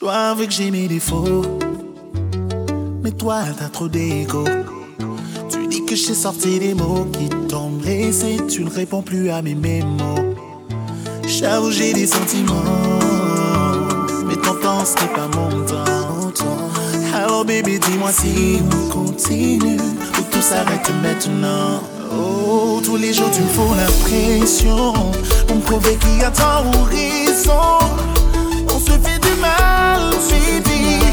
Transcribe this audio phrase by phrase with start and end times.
[0.00, 1.42] dois avouer que j'ai mes défauts.
[3.02, 4.44] Mais toi, t'as trop d'égo.
[5.50, 8.38] Tu dis que j'ai sorti des mots qui t'ont blessé.
[8.48, 10.20] Tu ne réponds plus à mes mémos.
[11.26, 12.64] J'avoue, j'ai des sentiments.
[14.26, 15.84] Mais ton temps, ce n'est pas mon temps.
[17.14, 21.82] Alors, bébé, dis-moi si on continue ou tout s'arrête maintenant.
[22.18, 24.94] Oh, tous les jours, tu me fous la pression
[25.46, 28.19] pour me prouver qu'il y a tant ou raison.
[30.20, 31.09] TV.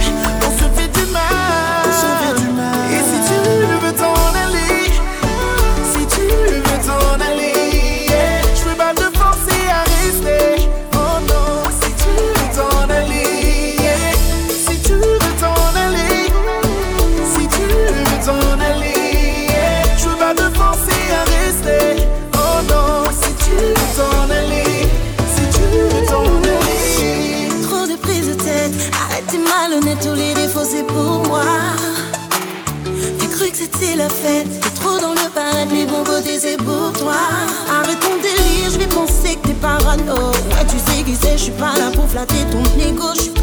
[40.05, 43.36] Ouais, tu sais qui c'est, je suis pas là pour flatter ton ego, je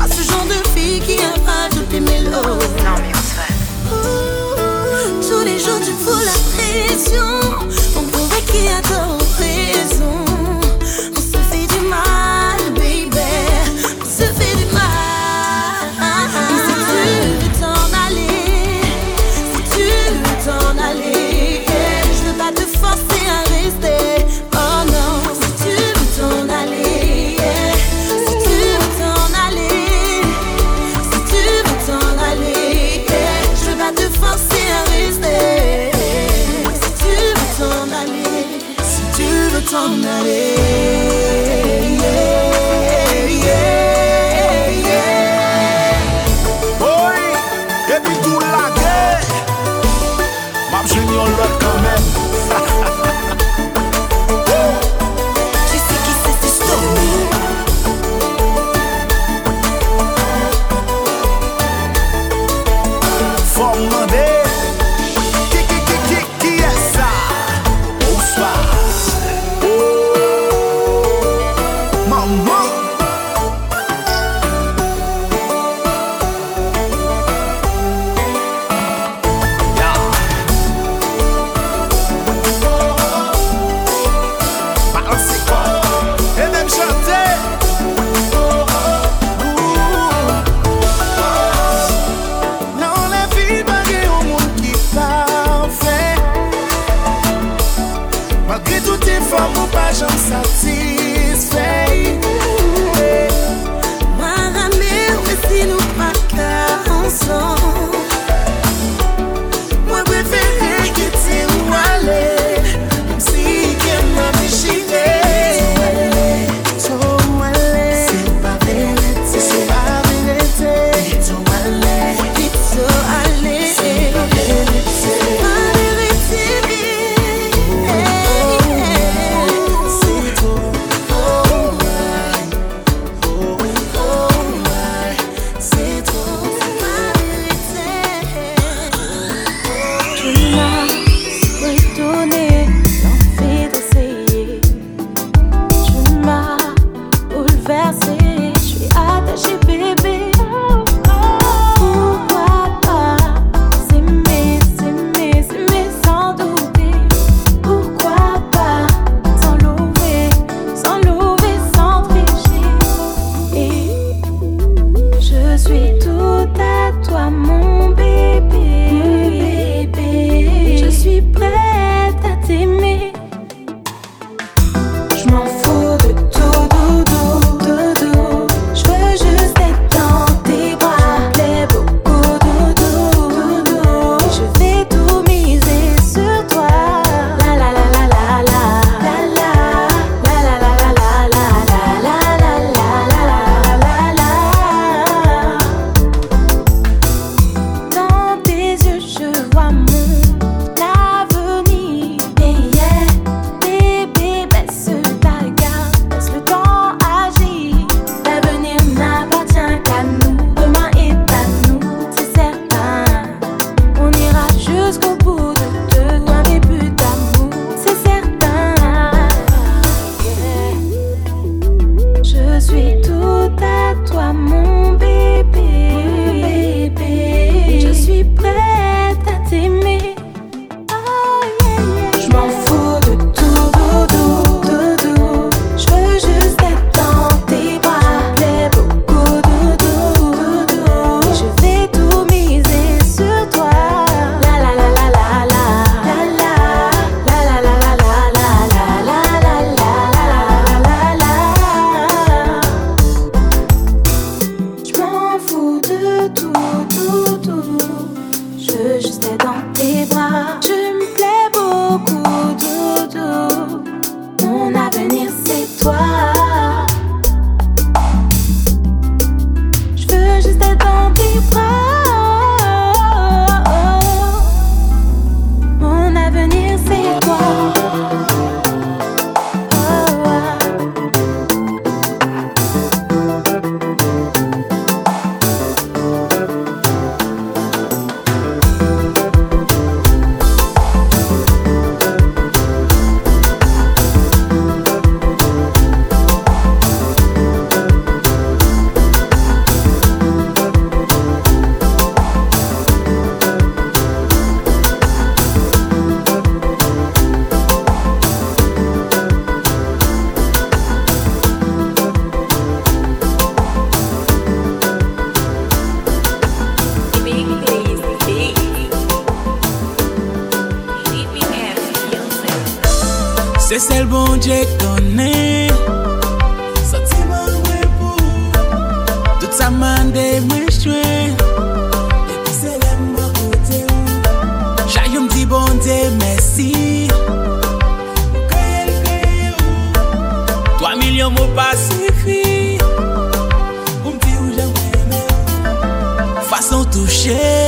[346.94, 347.63] 书写。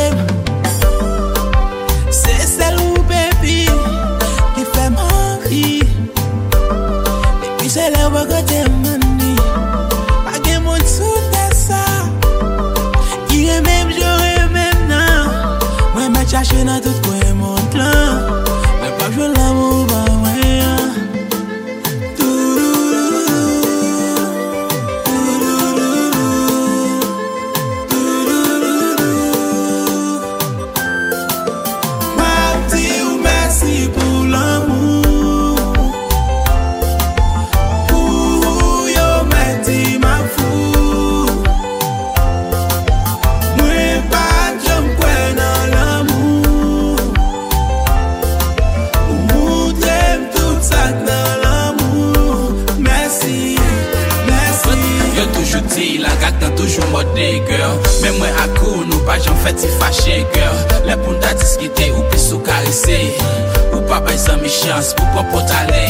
[64.67, 65.85] chans pou pa pot ale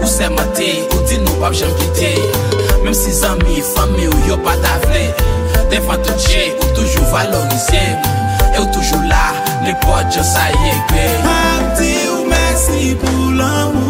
[0.00, 2.12] Ou se mate, ou di nou pap jom kite
[2.84, 5.04] Mem si zami, fami ou yo pa davle
[5.70, 7.84] Devan tout che, ou toujou valorize
[8.54, 9.30] E ou toujou la,
[9.64, 13.89] ne pot jo sa ye kwe Mab di ou mersi pou l'amou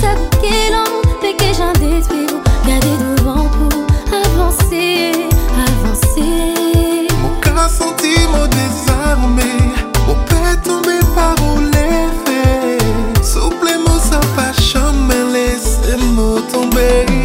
[0.00, 2.26] S'appeler l'amour, péquer, j'en détruis.
[2.66, 7.06] Gardez devant vous, avancez, avancez.
[7.24, 9.52] Aucun sentiment désarmé,
[10.08, 12.78] aucun tombe par où l'effet.
[13.22, 17.21] Souplez-moi sans passion, mais laissez-moi tomber.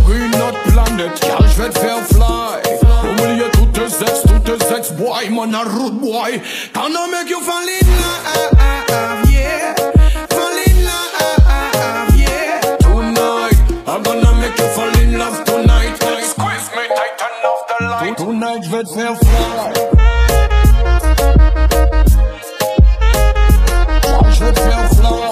[0.00, 1.20] green nut planet.
[1.20, 2.60] Cal, je vais te faire fly
[3.02, 6.40] Au milieu tous ex, tous ex boy Mon a boy.
[6.72, 9.74] T'en as mec you fall in love, yeah.
[10.30, 12.76] Fall in love, yeah.
[12.78, 15.96] Tonight, I'm gonna make you fall in love tonight.
[15.98, 18.16] Squeeze me tight and off the light.
[18.16, 19.72] Tonight, je vais te faire fly.
[24.30, 25.27] Je vais te faire fly.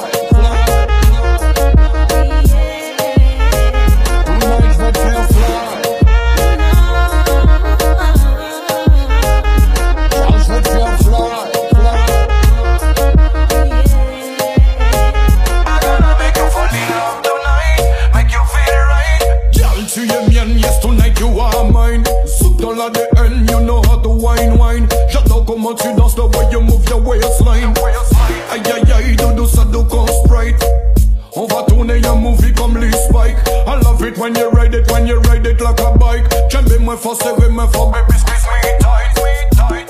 [34.67, 36.25] ride it when you ride it like a bike.
[36.51, 39.89] J'aime moins fort serrer, moins fort baby squeeze me tight, me tight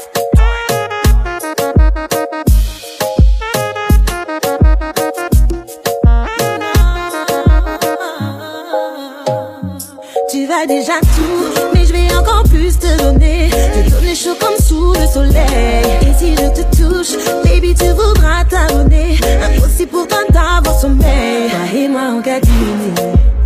[10.31, 13.51] Tu vas déjà tout, mais je vais encore plus te donner.
[13.51, 15.85] Te donner chaud comme sous le soleil.
[16.03, 19.19] Et si je te touche, baby tu voudras t'abonner.
[19.43, 21.49] Impossible pour toi d'avoir sommeil.
[21.51, 22.93] Toi et moi en catimini,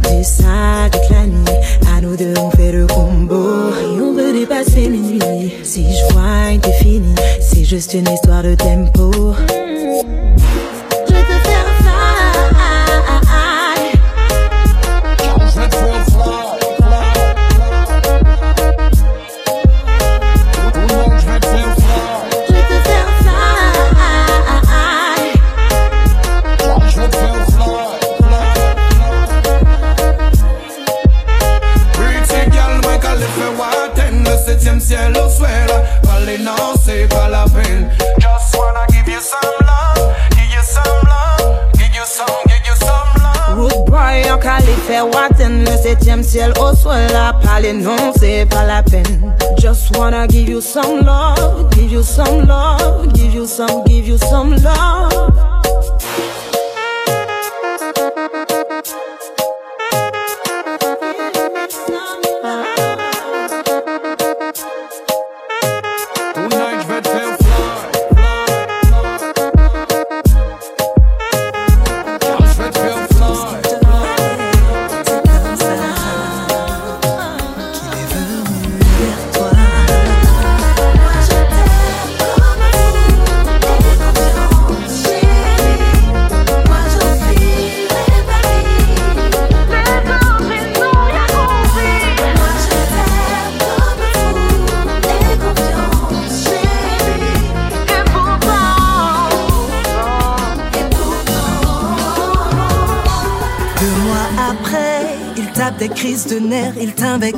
[0.08, 0.99] du sable
[5.70, 7.14] Si je vois, est fini.
[7.40, 9.29] C'est juste une histoire de tempo.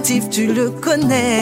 [0.01, 1.42] tu le connais.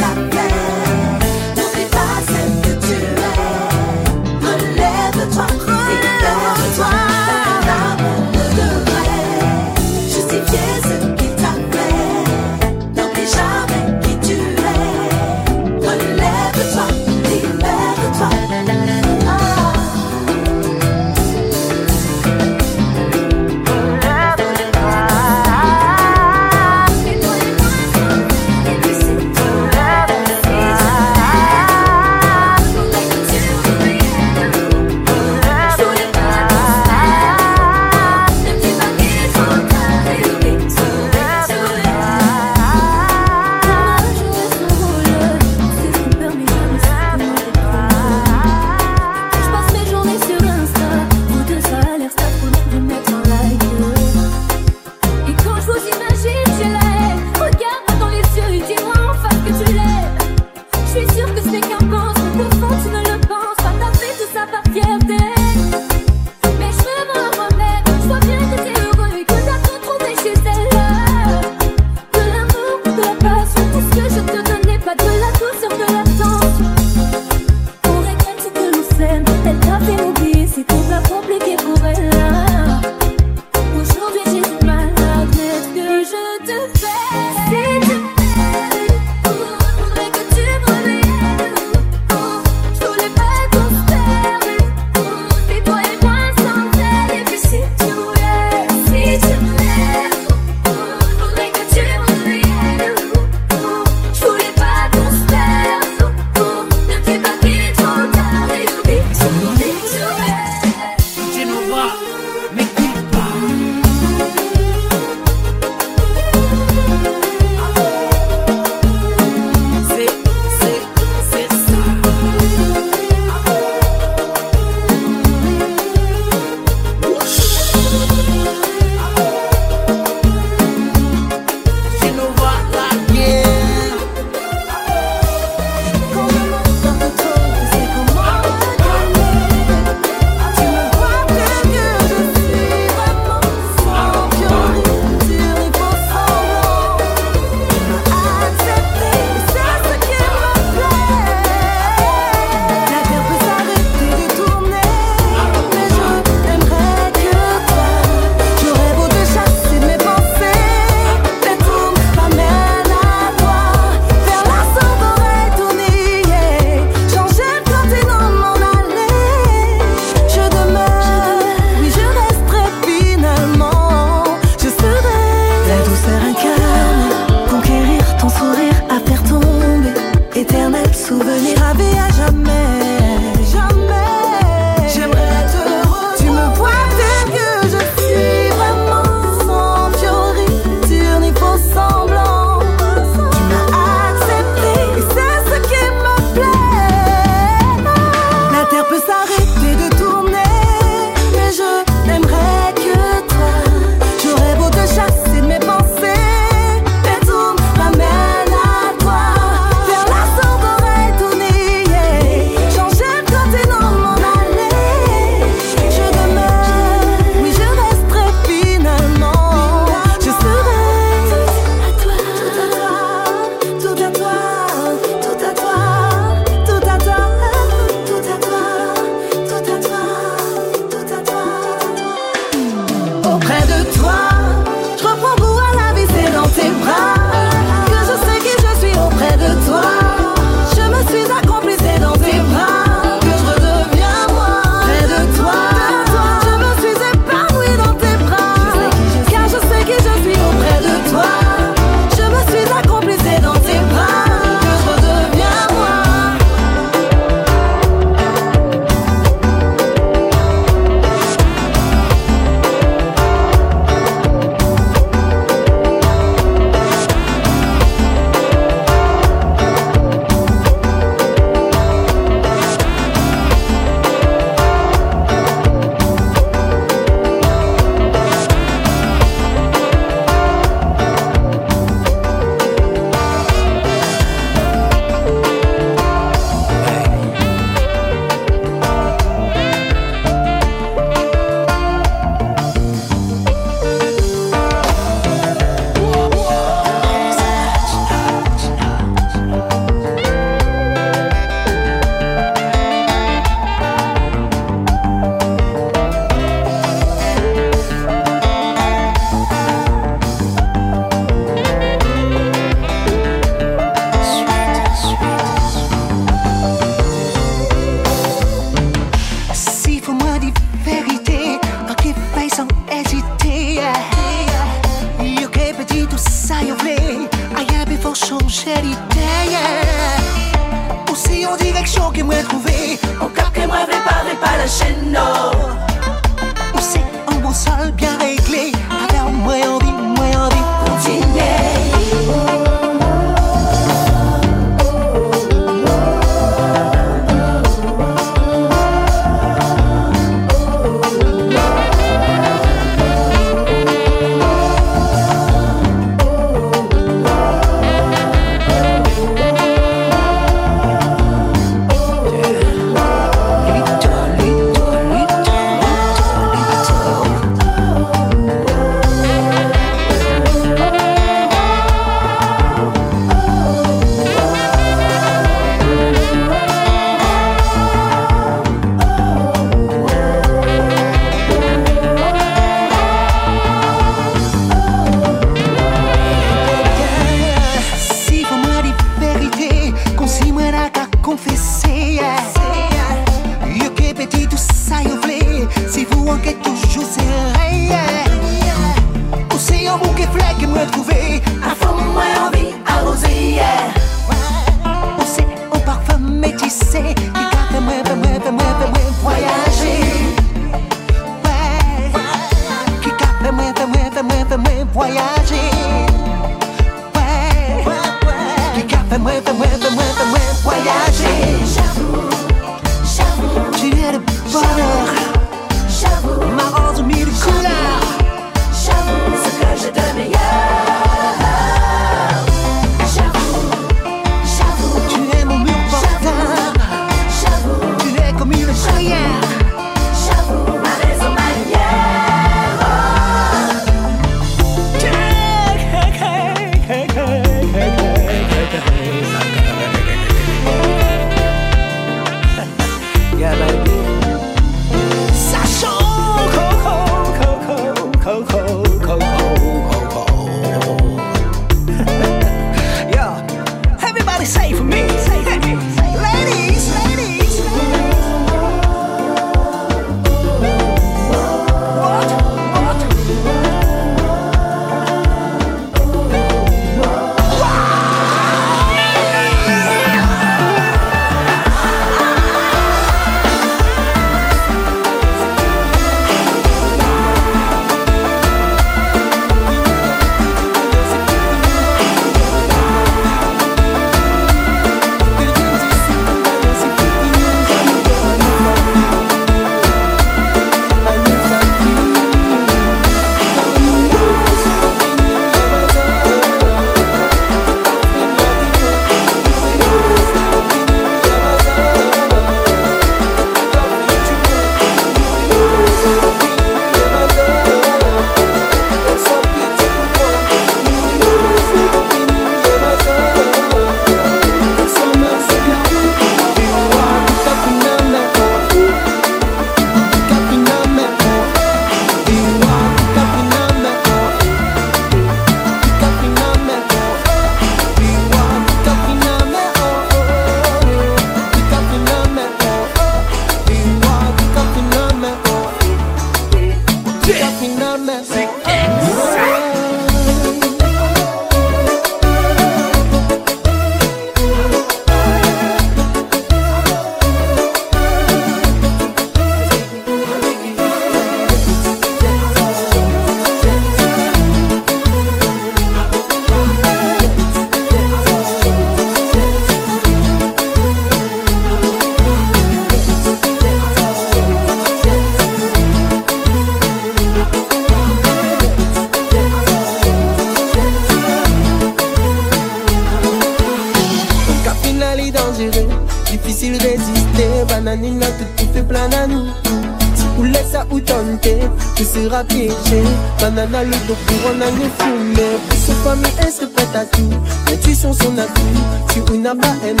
[599.51, 600.00] Si on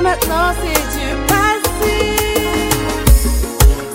[0.00, 1.96] maintenant c'est du passé.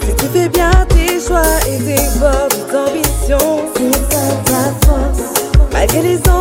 [0.02, 5.28] Si tu fais bien tes choix et tes bords, tes ambitions, c'est ça ta force.
[5.72, 6.40] Malgré les ans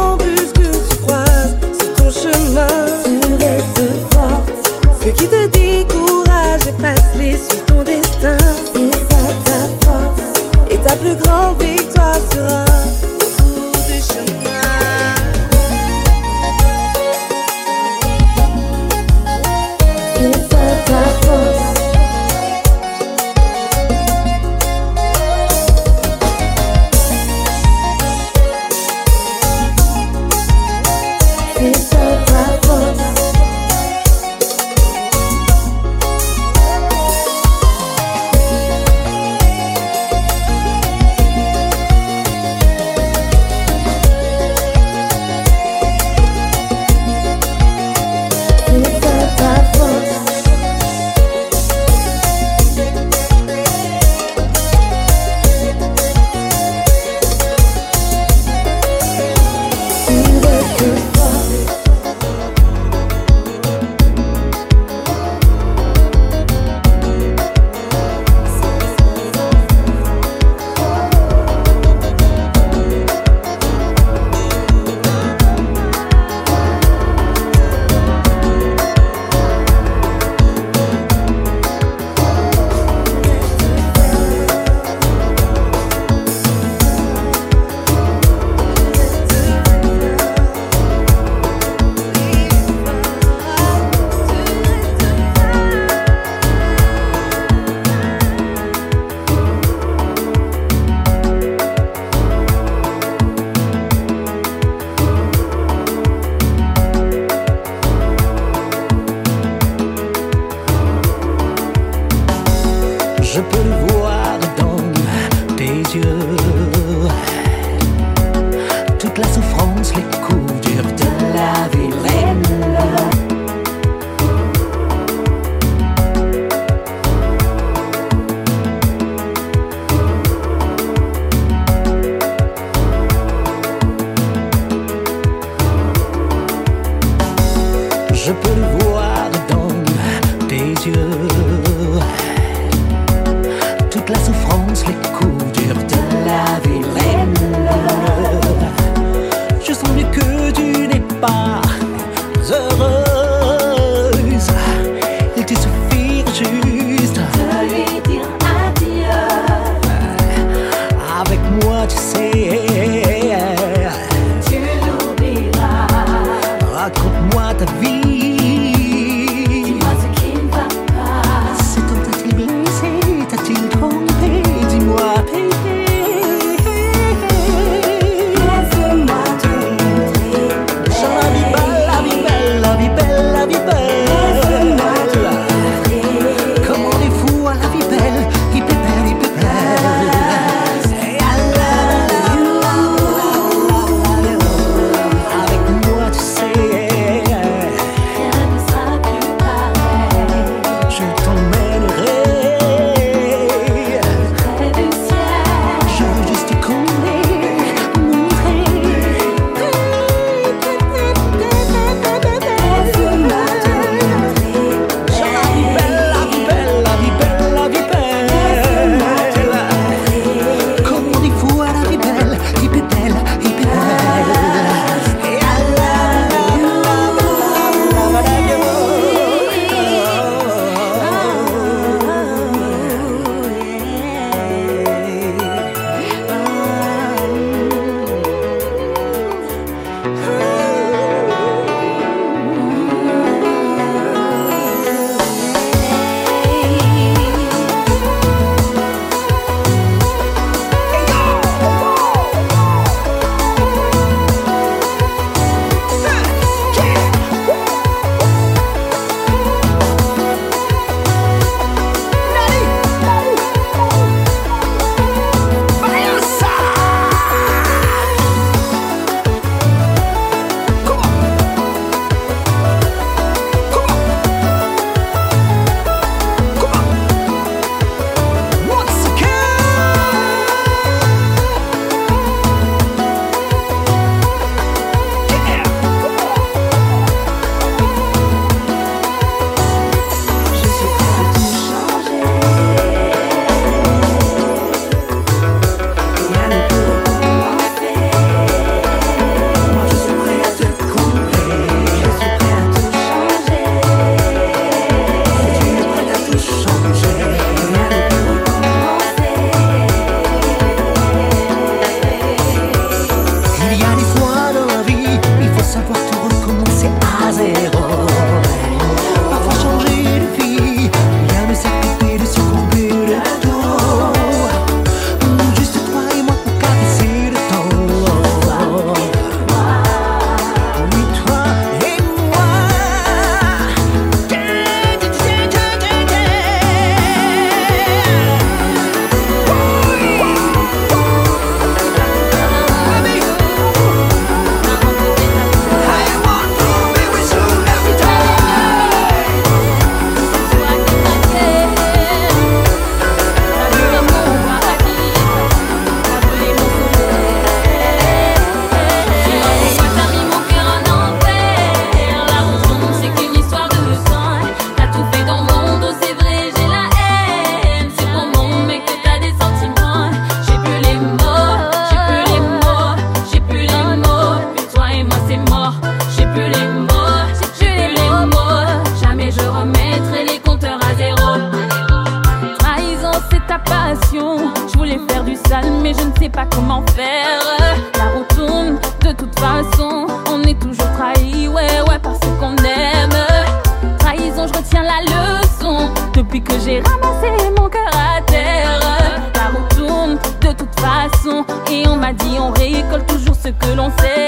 [403.58, 404.19] que l'on sait.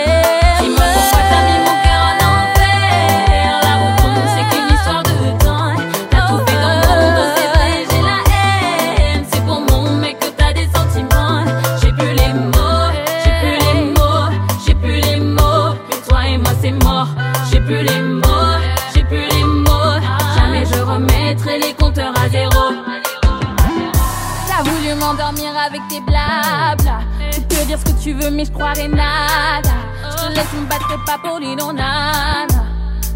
[30.42, 32.64] Je se me batte pas pour non nana,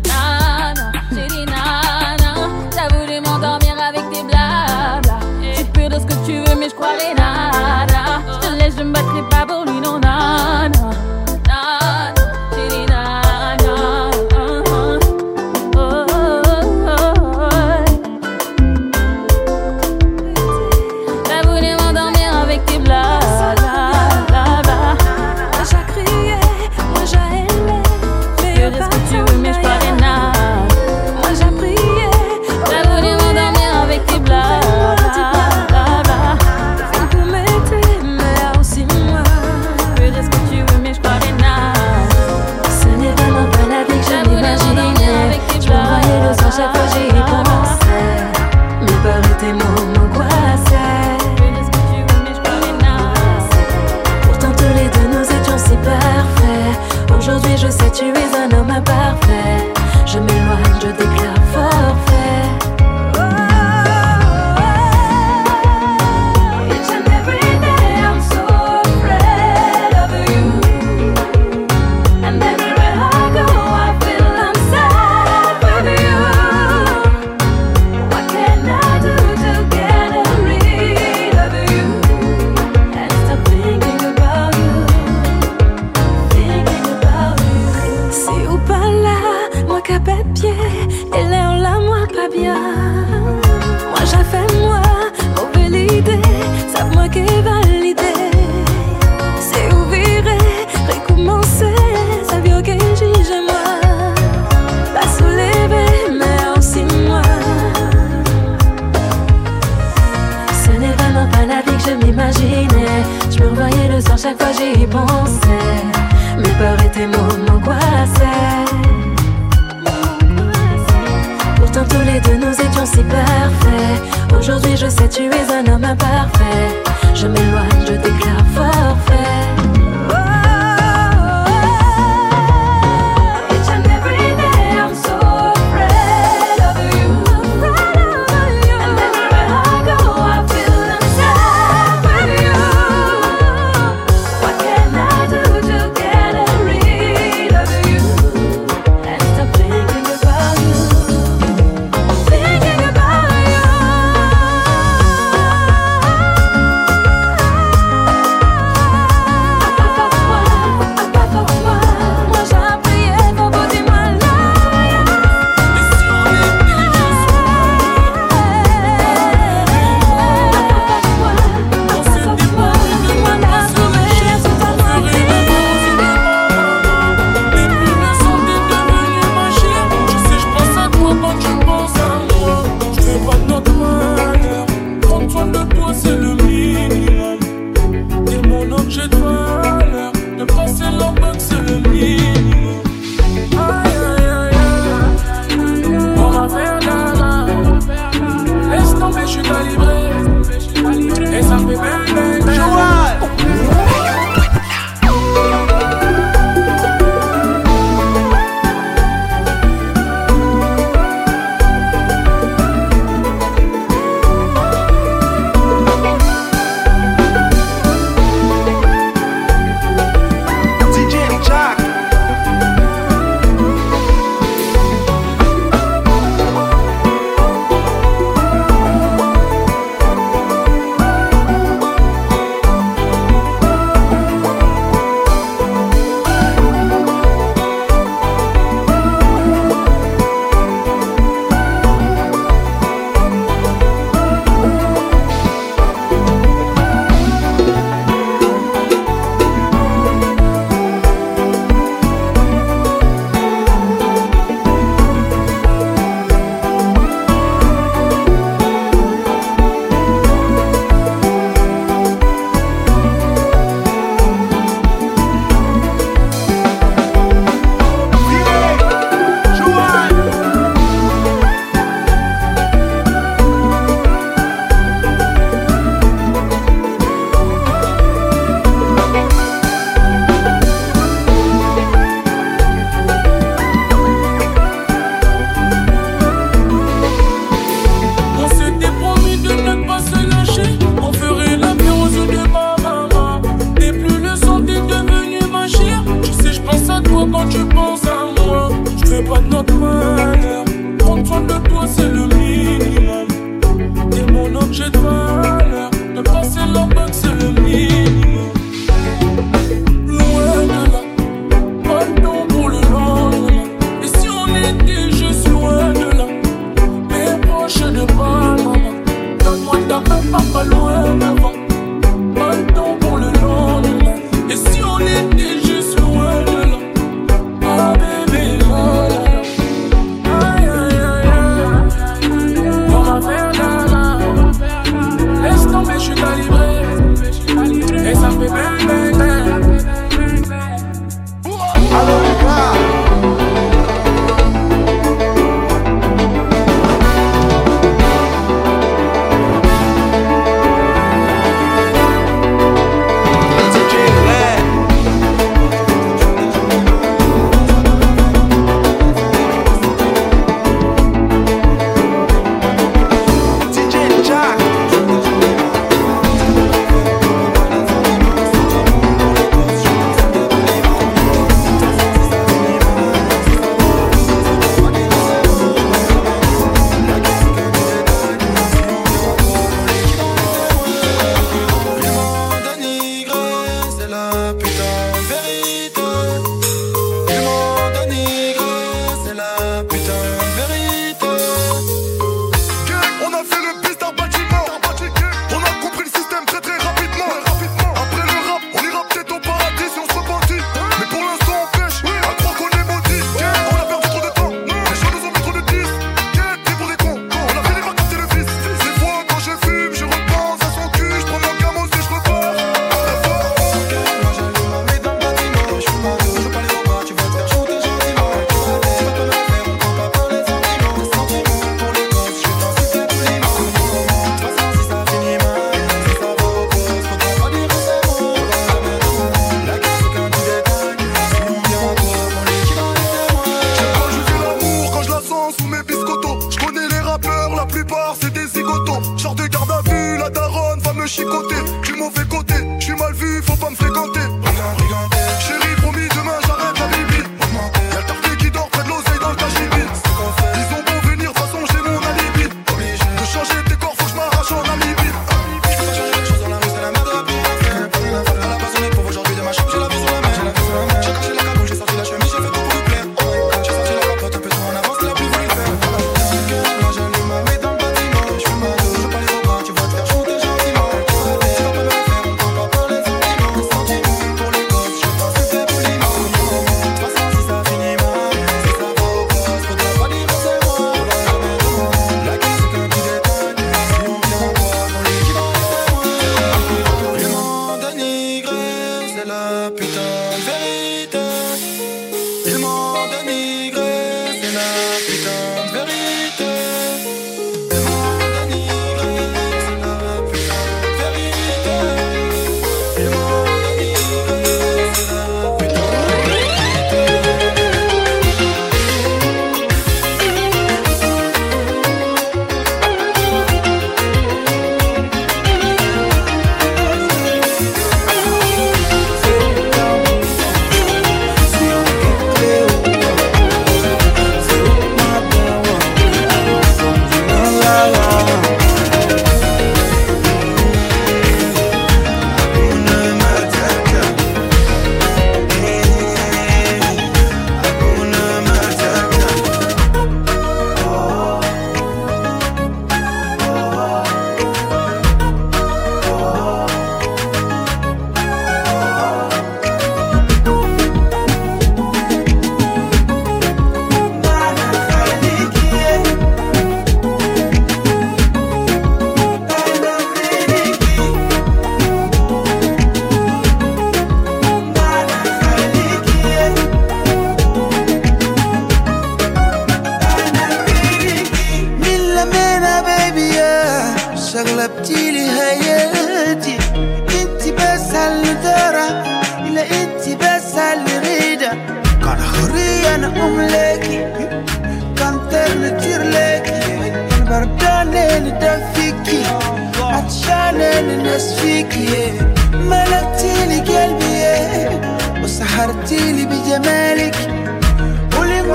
[0.06, 2.34] nana, j'ai nana.
[2.70, 5.18] T'as voulu m'endormir avec tes blabla.
[5.56, 8.22] Tu peux dire ce que tu veux, mais je croirais nada.
[8.32, 9.65] Je te laisse, je me battrai pas pour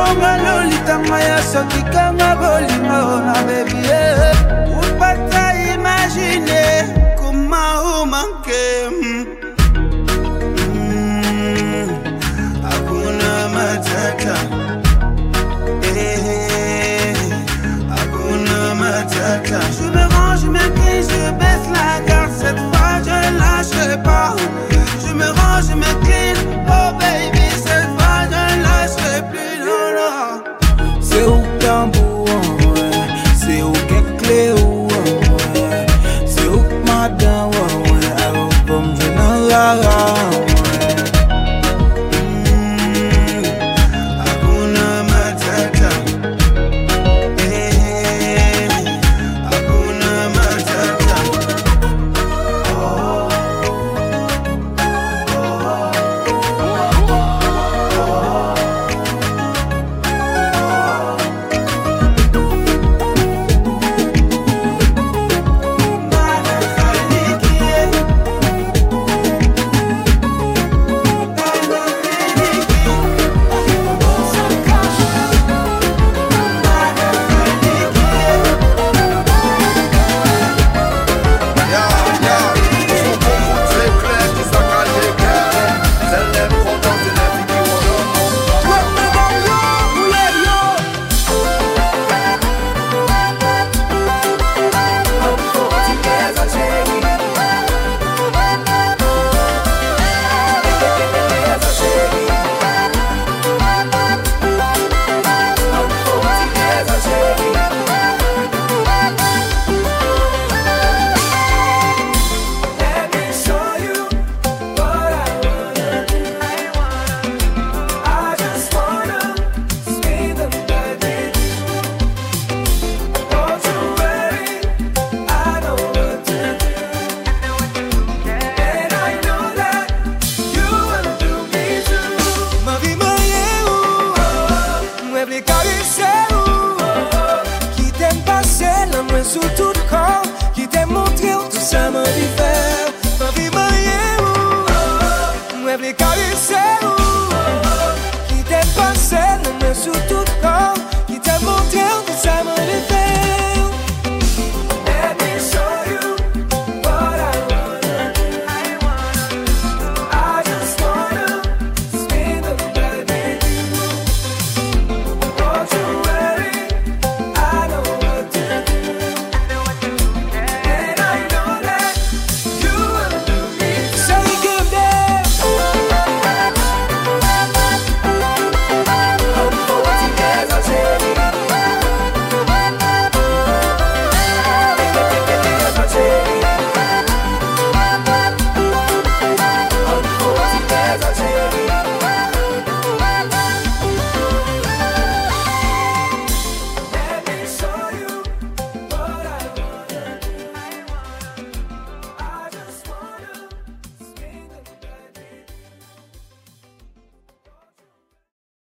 [0.02, 4.34] bonga lolitanga ya soki kanga bolingo eh.
[8.90, 9.26] hmm.
[15.84, 16.62] eh, eh,
[19.78, 20.48] je me rends je
[21.40, 22.32] baisse la garde.
[22.42, 24.36] Cette fois je lâche pas.
[25.04, 25.92] Je me rends je me